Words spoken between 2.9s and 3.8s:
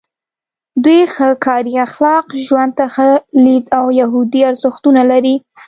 ښه لید